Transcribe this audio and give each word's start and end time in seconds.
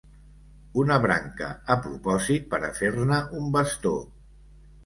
Una 0.83 0.95
branca 1.03 1.51
a 1.75 1.77
propòsit 1.83 2.49
per 2.55 2.61
a 2.71 2.73
fer-ne 2.81 3.21
un 3.43 3.55
bastó. 3.59 3.97